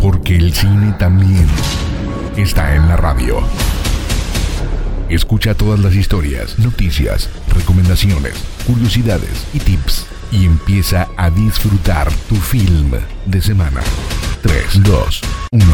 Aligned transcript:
Porque 0.00 0.36
el 0.36 0.52
cine 0.52 0.94
también 0.98 1.46
está 2.36 2.74
en 2.74 2.88
la 2.88 2.96
radio. 2.96 3.40
Escucha 5.08 5.54
todas 5.54 5.80
las 5.80 5.94
historias, 5.94 6.58
noticias, 6.58 7.30
recomendaciones, 7.48 8.34
curiosidades 8.66 9.46
y 9.54 9.60
tips 9.60 10.06
y 10.30 10.44
empieza 10.44 11.08
a 11.16 11.30
disfrutar 11.30 12.12
tu 12.28 12.36
film 12.36 12.92
de 13.24 13.40
semana. 13.40 13.80
3, 14.42 14.82
2, 14.82 15.20
1. 15.52 15.64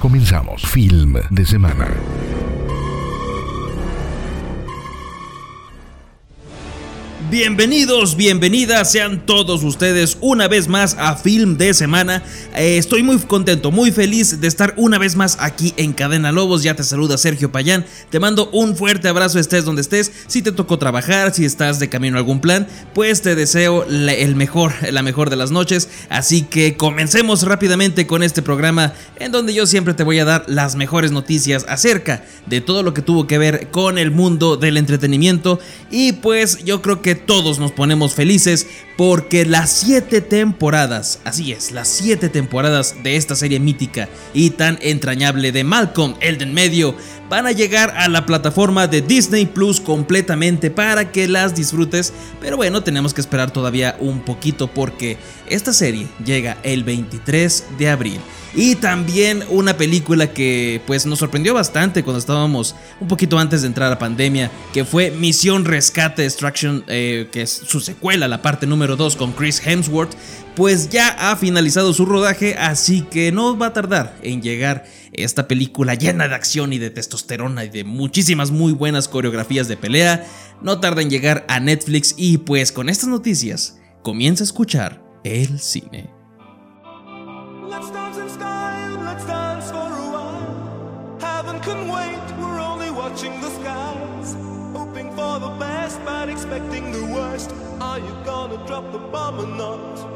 Comenzamos. 0.00 0.62
Film 0.62 1.14
de 1.30 1.46
semana. 1.46 1.86
Bienvenidos, 7.28 8.16
bienvenidas 8.16 8.92
sean 8.92 9.26
todos 9.26 9.64
ustedes 9.64 10.16
una 10.20 10.46
vez 10.46 10.68
más 10.68 10.94
a 10.96 11.16
Film 11.16 11.56
de 11.56 11.74
Semana. 11.74 12.22
Eh, 12.54 12.78
estoy 12.78 13.02
muy 13.02 13.18
contento, 13.18 13.72
muy 13.72 13.90
feliz 13.90 14.40
de 14.40 14.46
estar 14.46 14.74
una 14.76 14.96
vez 14.96 15.16
más 15.16 15.36
aquí 15.40 15.74
en 15.76 15.92
Cadena 15.92 16.30
Lobos. 16.30 16.62
Ya 16.62 16.76
te 16.76 16.84
saluda 16.84 17.18
Sergio 17.18 17.50
Payán. 17.50 17.84
Te 18.10 18.20
mando 18.20 18.48
un 18.50 18.76
fuerte 18.76 19.08
abrazo, 19.08 19.40
estés 19.40 19.64
donde 19.64 19.82
estés. 19.82 20.12
Si 20.28 20.40
te 20.40 20.52
tocó 20.52 20.78
trabajar, 20.78 21.34
si 21.34 21.44
estás 21.44 21.80
de 21.80 21.88
camino 21.88 22.16
a 22.16 22.20
algún 22.20 22.40
plan, 22.40 22.68
pues 22.94 23.22
te 23.22 23.34
deseo 23.34 23.84
el 23.84 24.36
mejor, 24.36 24.72
la 24.92 25.02
mejor 25.02 25.28
de 25.28 25.34
las 25.34 25.50
noches. 25.50 25.88
Así 26.08 26.42
que 26.42 26.76
comencemos 26.76 27.42
rápidamente 27.42 28.06
con 28.06 28.22
este 28.22 28.40
programa 28.40 28.92
en 29.18 29.32
donde 29.32 29.52
yo 29.52 29.66
siempre 29.66 29.94
te 29.94 30.04
voy 30.04 30.20
a 30.20 30.24
dar 30.24 30.44
las 30.46 30.76
mejores 30.76 31.10
noticias 31.10 31.66
acerca 31.68 32.24
de 32.46 32.60
todo 32.60 32.84
lo 32.84 32.94
que 32.94 33.02
tuvo 33.02 33.26
que 33.26 33.38
ver 33.38 33.68
con 33.72 33.98
el 33.98 34.12
mundo 34.12 34.56
del 34.56 34.76
entretenimiento. 34.76 35.58
Y 35.90 36.12
pues 36.12 36.64
yo 36.64 36.82
creo 36.82 37.02
que 37.02 37.15
todos 37.16 37.58
nos 37.58 37.72
ponemos 37.72 38.14
felices 38.14 38.66
porque 38.96 39.44
las 39.44 39.70
siete 39.70 40.20
temporadas, 40.20 41.20
así 41.24 41.52
es, 41.52 41.72
las 41.72 41.88
siete 41.88 42.28
temporadas 42.28 42.96
de 43.02 43.16
esta 43.16 43.36
serie 43.36 43.60
mítica 43.60 44.08
y 44.32 44.50
tan 44.50 44.78
entrañable 44.80 45.52
de 45.52 45.64
Malcolm, 45.64 46.14
el 46.20 46.38
de 46.38 46.44
en 46.44 46.54
medio, 46.54 46.94
van 47.28 47.46
a 47.46 47.52
llegar 47.52 47.90
a 47.96 48.08
la 48.08 48.26
plataforma 48.26 48.86
de 48.86 49.02
Disney 49.02 49.46
Plus 49.46 49.80
completamente 49.80 50.70
para 50.70 51.10
que 51.10 51.28
las 51.28 51.54
disfrutes. 51.54 52.12
Pero 52.40 52.56
bueno, 52.56 52.82
tenemos 52.82 53.14
que 53.14 53.20
esperar 53.20 53.50
todavía 53.50 53.96
un 54.00 54.20
poquito 54.20 54.68
porque 54.68 55.18
esta 55.48 55.72
serie 55.72 56.06
llega 56.24 56.58
el 56.62 56.84
23 56.84 57.64
de 57.78 57.88
abril. 57.88 58.20
Y 58.54 58.76
también 58.76 59.44
una 59.50 59.76
película 59.76 60.32
que 60.32 60.80
pues 60.86 61.04
nos 61.04 61.18
sorprendió 61.18 61.52
bastante 61.52 62.02
cuando 62.02 62.18
estábamos 62.18 62.74
un 63.00 63.06
poquito 63.06 63.38
antes 63.38 63.60
de 63.60 63.68
entrar 63.68 63.92
a 63.92 63.98
pandemia, 63.98 64.50
que 64.72 64.86
fue 64.86 65.10
Misión 65.10 65.66
Rescate 65.66 66.22
Destruction, 66.22 66.82
eh, 66.88 67.28
que 67.30 67.42
es 67.42 67.50
su 67.50 67.80
secuela, 67.80 68.28
la 68.28 68.40
parte 68.40 68.66
número 68.66 68.96
2 68.96 69.16
con 69.16 69.32
Chris 69.32 69.60
Hemsworth, 69.62 70.14
pues 70.56 70.88
ya 70.88 71.08
ha 71.08 71.36
finalizado 71.36 71.92
su 71.92 72.06
rodaje, 72.06 72.56
así 72.58 73.02
que 73.02 73.30
no 73.30 73.56
va 73.56 73.66
a 73.66 73.72
tardar 73.74 74.16
en 74.22 74.40
llegar 74.40 74.86
esta 75.12 75.46
película 75.46 75.94
llena 75.94 76.28
de 76.28 76.34
acción 76.34 76.72
y 76.72 76.78
de 76.78 76.90
testosterona 76.90 77.64
y 77.64 77.68
de 77.68 77.84
muchísimas 77.84 78.50
muy 78.50 78.72
buenas 78.72 79.06
coreografías 79.06 79.68
de 79.68 79.76
pelea. 79.76 80.26
No 80.62 80.80
tarda 80.80 81.02
en 81.02 81.10
llegar 81.10 81.44
a 81.48 81.60
Netflix 81.60 82.14
y 82.16 82.38
pues 82.38 82.72
con 82.72 82.88
estas 82.88 83.10
noticias 83.10 83.78
comienza 84.02 84.42
a 84.42 84.46
escuchar 84.46 85.04
el 85.24 85.60
cine. 85.60 86.10
Are 97.80 97.98
you 97.98 98.14
gonna 98.24 98.66
drop 98.66 98.92
the 98.92 98.98
bomb 98.98 99.40
or 99.40 99.46
not? 99.46 100.15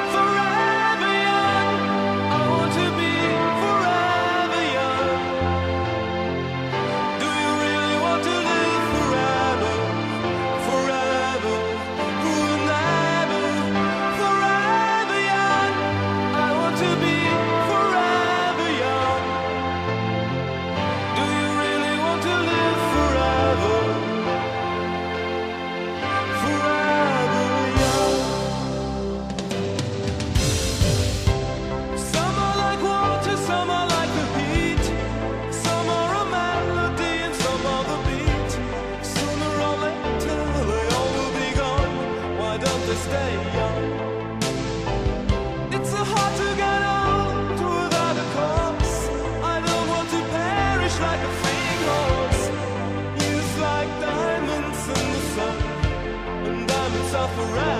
Forever. 57.35 57.70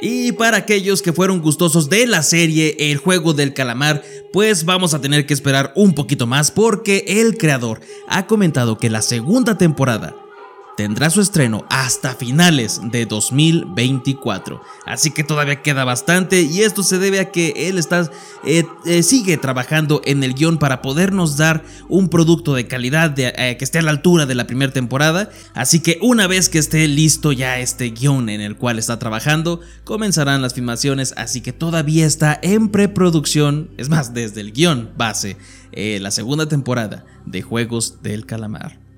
Y 0.00 0.32
para 0.32 0.58
aquellos 0.58 1.02
que 1.02 1.12
fueron 1.12 1.40
gustosos 1.40 1.88
de 1.88 2.06
la 2.06 2.22
serie 2.22 2.76
El 2.78 2.98
juego 2.98 3.34
del 3.34 3.54
calamar, 3.54 4.02
pues 4.32 4.64
vamos 4.64 4.94
a 4.94 5.00
tener 5.00 5.26
que 5.26 5.34
esperar 5.34 5.72
un 5.76 5.94
poquito 5.94 6.26
más 6.26 6.50
porque 6.50 7.04
el 7.06 7.36
creador 7.36 7.80
ha 8.08 8.26
comentado 8.26 8.78
que 8.78 8.90
la 8.90 9.02
segunda 9.02 9.58
temporada 9.58 10.19
tendrá 10.80 11.10
su 11.10 11.20
estreno 11.20 11.66
hasta 11.68 12.14
finales 12.14 12.80
de 12.82 13.04
2024. 13.04 14.62
Así 14.86 15.10
que 15.10 15.22
todavía 15.22 15.60
queda 15.60 15.84
bastante 15.84 16.40
y 16.40 16.62
esto 16.62 16.82
se 16.82 16.96
debe 16.96 17.20
a 17.20 17.30
que 17.30 17.68
él 17.68 17.76
está, 17.76 18.10
eh, 18.46 18.64
eh, 18.86 19.02
sigue 19.02 19.36
trabajando 19.36 20.00
en 20.06 20.24
el 20.24 20.32
guion 20.32 20.56
para 20.56 20.80
podernos 20.80 21.36
dar 21.36 21.62
un 21.90 22.08
producto 22.08 22.54
de 22.54 22.66
calidad 22.66 23.14
eh, 23.18 23.58
que 23.58 23.64
esté 23.64 23.80
a 23.80 23.82
la 23.82 23.90
altura 23.90 24.24
de 24.24 24.34
la 24.34 24.46
primera 24.46 24.72
temporada. 24.72 25.28
Así 25.52 25.80
que 25.80 25.98
una 26.00 26.26
vez 26.26 26.48
que 26.48 26.56
esté 26.56 26.88
listo 26.88 27.32
ya 27.32 27.58
este 27.58 27.90
guion 27.90 28.30
en 28.30 28.40
el 28.40 28.56
cual 28.56 28.78
está 28.78 28.98
trabajando, 28.98 29.60
comenzarán 29.84 30.40
las 30.40 30.54
filmaciones. 30.54 31.12
Así 31.18 31.42
que 31.42 31.52
todavía 31.52 32.06
está 32.06 32.40
en 32.40 32.70
preproducción, 32.70 33.68
es 33.76 33.90
más, 33.90 34.14
desde 34.14 34.40
el 34.40 34.52
guion 34.52 34.92
base, 34.96 35.36
la 35.72 36.10
segunda 36.10 36.48
temporada 36.48 37.04
de 37.26 37.42
Juegos 37.42 38.02
del 38.02 38.24
Calamar. 38.24 38.89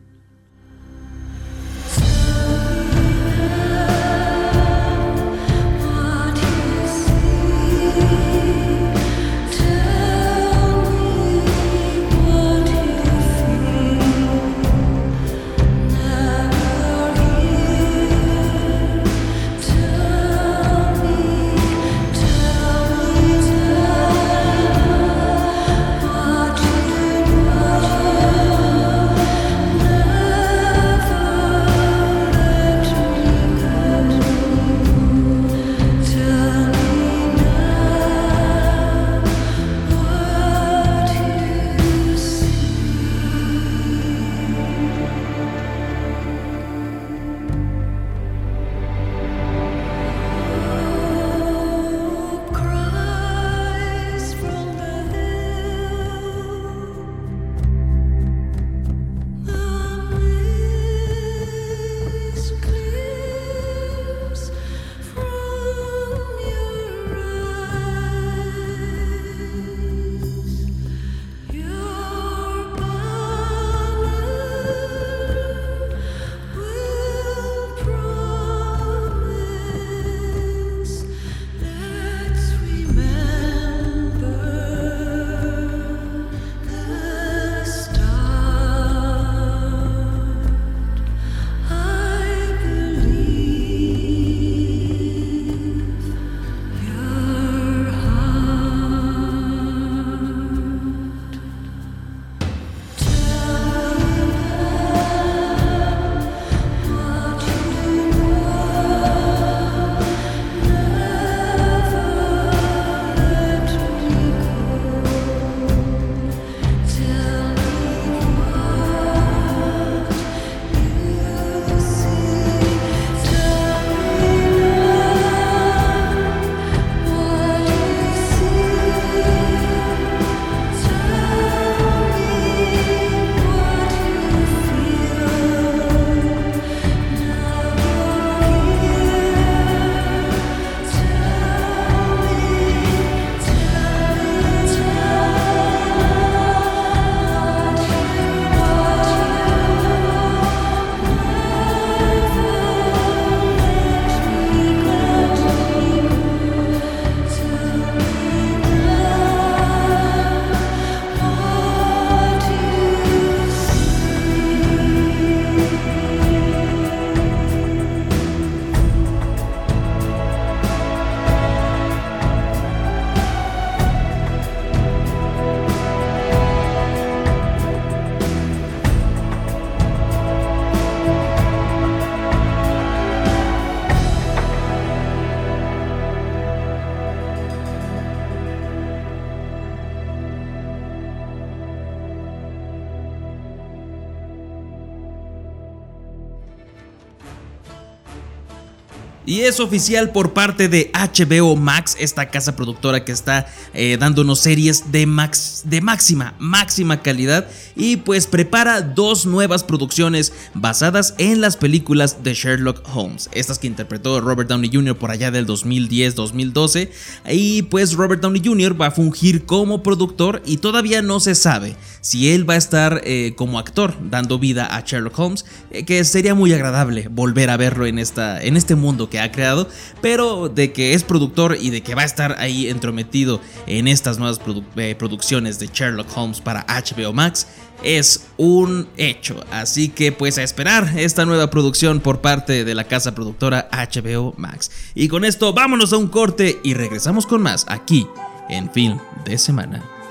Y 199.25 199.41
es 199.43 199.61
oficial 199.61 200.11
por 200.11 200.33
parte 200.33 200.69
de 200.69 200.91
HBO 200.93 201.55
Max, 201.55 201.97
esta 202.01 202.29
casa 202.29 202.57
productora 202.57 203.05
que 203.05 203.13
está 203.13 203.47
eh, 203.73 203.97
dándonos 203.99 204.41
series 204.41 204.91
de, 204.91 205.07
max, 205.07 205.63
de 205.65 205.81
máxima, 205.81 206.35
máxima 206.41 207.03
calidad. 207.03 207.47
Y 207.77 207.99
pues 207.99 208.27
prepara 208.27 208.83
dos 208.83 209.25
nuevas 209.25 209.63
producciones 209.63 210.33
basadas 210.55 211.15
en 211.19 211.41
las 211.41 211.57
películas 211.57 212.25
de 212.25 212.35
Sherlock 212.35 212.83
Holmes. 212.93 213.31
Estas 213.33 213.61
que 213.61 213.69
interpretó 213.69 214.21
Robert 214.21 214.49
Downey 214.49 214.71
Jr. 214.73 214.97
por 214.97 215.13
allá 215.13 215.31
del 215.31 215.47
2010-2012. 215.47 216.91
Y 217.31 217.63
pues 217.63 217.95
Robert 217.95 218.23
Downey 218.23 218.43
Jr. 218.45 218.81
va 218.81 218.87
a 218.87 218.91
fungir 218.91 219.45
como 219.45 219.85
productor 219.85 220.43
y 220.45 220.57
todavía 220.57 221.01
no 221.01 221.21
se 221.21 221.37
sabe 221.37 221.77
si 222.01 222.33
él 222.33 222.49
va 222.49 222.55
a 222.55 222.59
estar 222.59 223.01
eh, 223.05 223.35
como 223.37 223.61
actor 223.61 223.95
dando 224.11 224.41
vida 224.41 224.77
a 224.77 224.81
Sherlock 224.81 225.17
Holmes. 225.17 225.45
Eh, 225.71 225.85
que 225.85 226.03
sería 226.05 226.35
muy 226.35 226.53
agradable 226.53 227.07
volver 227.09 227.51
a 227.51 227.57
verlo 227.57 227.87
en, 227.87 228.01
esta, 228.01 228.43
en 228.43 228.57
este 228.57 228.75
mundo 228.75 229.09
que 229.13 229.21
ha 229.23 229.33
creado, 229.33 229.69
pero 230.01 230.49
de 230.49 230.73
que 230.73 230.95
es 230.95 231.05
productor 231.05 231.57
y 231.61 231.71
de 231.71 231.83
que 231.83 231.95
va 231.95 232.03
a 232.03 232.07
estar 232.07 232.37
ahí 232.39 232.69
entrometido 232.69 233.41
en 233.67 233.89
estas 233.89 234.19
nuevas 234.19 234.41
eh, 234.77 234.95
producciones 234.99 235.59
de 235.59 235.69
Sherlock 235.69 236.17
Holmes 236.17 236.41
para 236.41 236.67
HBO 236.67 237.13
Max 237.13 237.47
es 237.83 238.27
un 238.37 238.89
hecho. 238.97 239.45
Así 239.51 239.89
que 239.89 240.13
pues 240.13 240.39
a 240.39 240.43
esperar 240.43 240.93
esta 240.97 241.25
nueva 241.25 241.51
producción 241.51 242.01
por 242.01 242.21
parte 242.21 242.65
de 242.65 242.75
la 242.75 242.85
casa 242.85 243.15
productora 243.15 243.69
HBO 243.73 244.35
Max. 244.37 244.71
Y 244.95 245.09
con 245.09 245.25
esto 245.25 245.53
vámonos 245.53 245.93
a 245.93 245.97
un 245.97 246.09
corte 246.09 246.61
y 246.63 246.75
regresamos 246.75 247.27
con 247.27 247.43
más 247.43 247.67
aquí 247.69 248.07
en 248.49 248.71
Film 248.71 248.99
de 249.25 249.39
Semana. 249.39 250.02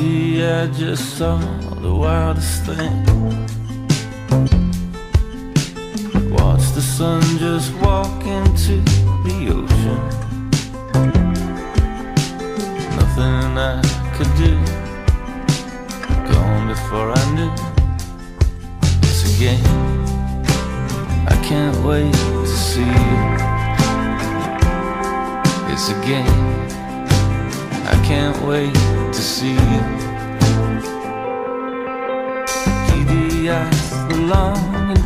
I 0.00 0.68
just 0.68 1.16
saw 1.16 1.38
the 1.82 1.92
wildest 1.92 2.64
thing. 2.64 3.04
Watch 6.30 6.70
the 6.72 6.80
sun 6.80 7.20
just 7.38 7.74
walk 7.82 8.24
into 8.24 8.87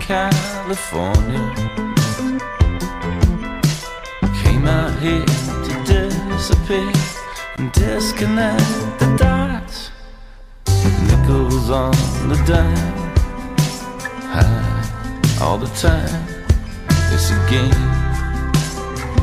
California. 0.02 1.54
Came 4.42 4.66
out 4.66 4.98
here 5.00 5.24
to 5.24 5.84
disappear 5.86 6.92
and 7.58 7.70
disconnect 7.72 8.98
the 8.98 9.16
dots. 9.16 9.90
Nickels 11.06 11.70
on 11.70 11.92
the 12.28 12.42
dime. 12.46 13.08
High 14.34 15.40
all 15.40 15.56
the 15.56 15.72
time. 15.78 16.26
It's 17.12 17.30
a 17.30 17.38
game. 17.48 17.72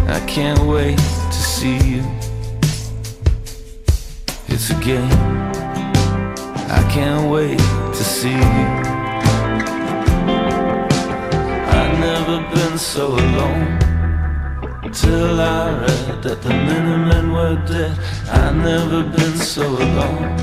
I 0.07 0.23
can't 0.27 0.61
wait 0.61 0.97
to 0.97 1.41
see 1.55 1.77
you. 1.77 2.03
It's 4.47 4.69
a 4.69 4.79
game. 4.81 5.11
I 6.71 6.81
can't 6.89 7.29
wait 7.29 7.59
to 7.59 8.03
see 8.03 8.33
you. 8.33 8.88
Never 12.29 12.55
been 12.55 12.77
so 12.77 13.07
alone. 13.07 13.79
Till 14.91 15.39
I 15.41 15.71
read 15.81 16.23
that 16.23 16.41
the 16.41 16.49
Minutemen 16.49 17.33
were 17.33 17.55
dead. 17.65 17.97
I've 18.29 18.55
never 18.55 19.03
been 19.03 19.37
so 19.37 19.65
alone. 19.67 20.37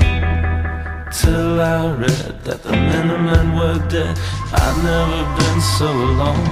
Till 1.11 1.61
I 1.61 1.95
read 1.95 2.43
that 2.43 2.63
the 2.63 2.71
Minutemen 2.71 3.55
were 3.55 3.79
dead. 3.87 4.17
I've 4.51 4.77
never 4.83 5.21
been 5.37 5.61
so 5.77 5.87
alone. 5.87 6.47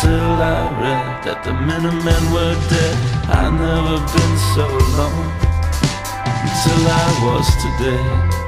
Till 0.00 0.36
I 0.54 0.60
read 0.82 1.24
that 1.24 1.38
the 1.44 1.52
Minutemen 1.52 2.22
were 2.34 2.56
dead. 2.74 2.96
I've 3.38 3.54
never 3.54 3.98
been 4.14 4.34
so 4.54 4.64
alone. 4.66 5.28
Until 6.42 6.82
I 7.02 7.08
was 7.24 7.46
today. 7.64 8.41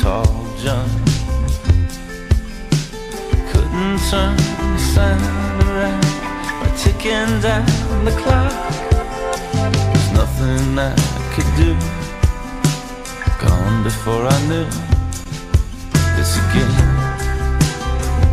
Tall 0.00 0.24
John. 0.56 0.88
Couldn't 3.52 3.98
turn 4.08 4.34
the 4.72 4.78
sound 4.78 5.62
around 5.68 6.00
by 6.58 6.74
ticking 6.74 7.38
down 7.42 8.04
the 8.06 8.12
clock. 8.12 8.50
There's 9.52 10.12
nothing 10.12 10.78
I 10.78 10.94
could 11.34 11.50
do. 11.54 11.76
Gone 13.44 13.82
before 13.82 14.24
I 14.26 14.38
knew. 14.48 14.66
It's 16.18 16.38
a 16.38 16.44
game. 16.54 16.90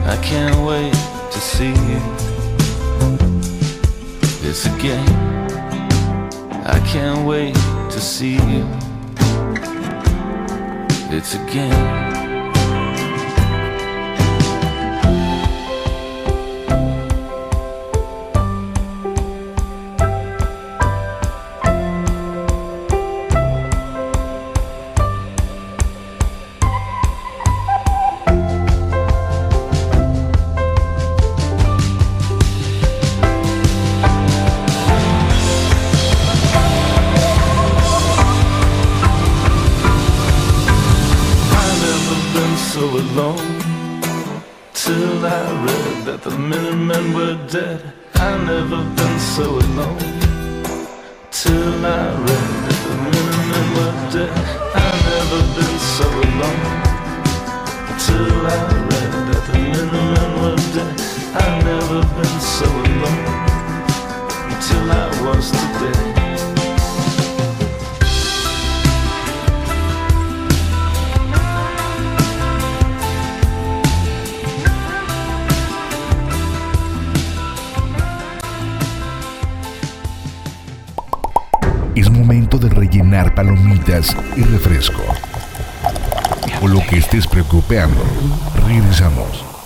I 0.07 0.17
can't 0.23 0.65
wait 0.65 0.93
to 1.33 1.39
see 1.39 1.75
you. 1.91 2.01
It's 4.47 4.65
a 4.67 4.73
game. 4.79 5.17
I 6.65 6.79
can't 6.87 7.27
wait 7.27 7.55
to 7.91 7.99
see 7.99 8.35
you. 8.35 8.86
It's 11.09 11.35
a 11.35 12.06
so 42.77 42.89
alone 42.89 43.59
Till 44.73 45.25
I 45.25 45.41
read 45.65 46.05
that 46.07 46.21
the 46.21 46.33
Minutemen 46.37 47.05
were 47.15 47.37
dead. 47.47 47.81
I've 48.15 48.41
never 48.45 48.81
been 48.97 49.17
so 49.33 49.45
alone 49.65 49.97
Till 51.31 51.85
I 51.97 52.03
read 52.27 52.49
that 52.65 52.79
the 52.87 52.95
Minutemen 53.05 53.65
were 53.77 53.97
dead. 54.15 54.37
I've 54.85 55.01
never 55.13 55.41
been 55.55 55.77
so 55.95 56.07
alone 56.25 56.63
Till 58.05 58.41
I 58.55 58.59
read 58.89 59.11
that 59.29 59.43
the 59.47 59.55
Minutemen 59.65 60.31
were 60.41 60.61
dead. 60.75 60.93
I've 61.41 61.59
never 61.71 62.01
been 62.15 62.37
so 62.55 62.67
alone 62.87 63.25
Till 64.65 64.87
I 65.03 65.07
was 65.25 65.66
y 84.35 84.43
refresco. 84.43 85.01
O 86.61 86.67
lo 86.67 86.81
que 86.89 86.97
estés 86.97 87.25
preocupando. 87.25 88.03
Regresamos. 88.67 89.56